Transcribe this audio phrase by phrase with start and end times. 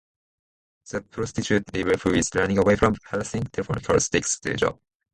[0.89, 4.79] The prostitute Liva, who is running away from harassing telephone calls, takes the job.